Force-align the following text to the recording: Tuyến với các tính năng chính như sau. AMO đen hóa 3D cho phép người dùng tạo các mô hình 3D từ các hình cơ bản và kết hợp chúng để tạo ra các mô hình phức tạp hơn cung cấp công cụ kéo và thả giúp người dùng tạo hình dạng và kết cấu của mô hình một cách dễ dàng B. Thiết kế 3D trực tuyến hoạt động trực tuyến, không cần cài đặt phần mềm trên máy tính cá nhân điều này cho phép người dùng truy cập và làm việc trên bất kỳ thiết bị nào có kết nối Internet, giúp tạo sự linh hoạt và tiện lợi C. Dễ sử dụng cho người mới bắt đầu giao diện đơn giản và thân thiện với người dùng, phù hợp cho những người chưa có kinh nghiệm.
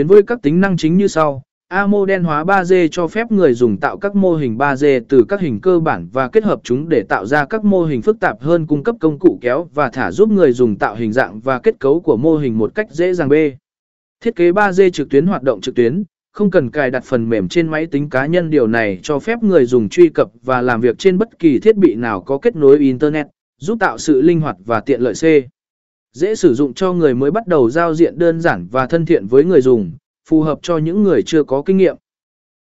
Tuyến 0.00 0.06
với 0.06 0.22
các 0.22 0.42
tính 0.42 0.60
năng 0.60 0.76
chính 0.76 0.96
như 0.96 1.06
sau. 1.06 1.42
AMO 1.68 2.04
đen 2.06 2.24
hóa 2.24 2.44
3D 2.44 2.88
cho 2.90 3.06
phép 3.06 3.32
người 3.32 3.54
dùng 3.54 3.76
tạo 3.76 3.96
các 3.96 4.14
mô 4.14 4.34
hình 4.34 4.56
3D 4.56 5.00
từ 5.08 5.24
các 5.28 5.40
hình 5.40 5.60
cơ 5.60 5.80
bản 5.80 6.08
và 6.12 6.28
kết 6.28 6.44
hợp 6.44 6.60
chúng 6.64 6.88
để 6.88 7.02
tạo 7.08 7.26
ra 7.26 7.44
các 7.44 7.64
mô 7.64 7.84
hình 7.84 8.02
phức 8.02 8.20
tạp 8.20 8.40
hơn 8.40 8.66
cung 8.66 8.82
cấp 8.84 8.96
công 9.00 9.18
cụ 9.18 9.38
kéo 9.40 9.68
và 9.74 9.90
thả 9.90 10.10
giúp 10.10 10.30
người 10.30 10.52
dùng 10.52 10.76
tạo 10.76 10.94
hình 10.94 11.12
dạng 11.12 11.40
và 11.40 11.58
kết 11.58 11.78
cấu 11.80 12.00
của 12.00 12.16
mô 12.16 12.36
hình 12.36 12.58
một 12.58 12.74
cách 12.74 12.90
dễ 12.90 13.14
dàng 13.14 13.28
B. 13.28 13.32
Thiết 14.24 14.36
kế 14.36 14.50
3D 14.50 14.90
trực 14.90 15.10
tuyến 15.10 15.26
hoạt 15.26 15.42
động 15.42 15.60
trực 15.60 15.74
tuyến, 15.74 16.02
không 16.32 16.50
cần 16.50 16.70
cài 16.70 16.90
đặt 16.90 17.04
phần 17.04 17.28
mềm 17.28 17.48
trên 17.48 17.68
máy 17.68 17.86
tính 17.86 18.10
cá 18.10 18.26
nhân 18.26 18.50
điều 18.50 18.66
này 18.66 18.98
cho 19.02 19.18
phép 19.18 19.42
người 19.42 19.64
dùng 19.64 19.88
truy 19.88 20.08
cập 20.08 20.30
và 20.42 20.62
làm 20.62 20.80
việc 20.80 20.98
trên 20.98 21.18
bất 21.18 21.38
kỳ 21.38 21.58
thiết 21.58 21.76
bị 21.76 21.94
nào 21.94 22.20
có 22.20 22.38
kết 22.38 22.56
nối 22.56 22.78
Internet, 22.78 23.26
giúp 23.58 23.78
tạo 23.80 23.98
sự 23.98 24.22
linh 24.22 24.40
hoạt 24.40 24.56
và 24.64 24.80
tiện 24.80 25.00
lợi 25.00 25.14
C. 25.14 25.24
Dễ 26.12 26.34
sử 26.34 26.54
dụng 26.54 26.74
cho 26.74 26.92
người 26.92 27.14
mới 27.14 27.30
bắt 27.30 27.46
đầu 27.46 27.70
giao 27.70 27.94
diện 27.94 28.18
đơn 28.18 28.40
giản 28.40 28.68
và 28.70 28.86
thân 28.86 29.06
thiện 29.06 29.26
với 29.26 29.44
người 29.44 29.60
dùng, 29.60 29.92
phù 30.28 30.42
hợp 30.42 30.58
cho 30.62 30.78
những 30.78 31.02
người 31.02 31.22
chưa 31.26 31.42
có 31.42 31.62
kinh 31.62 31.76
nghiệm. 31.76 31.96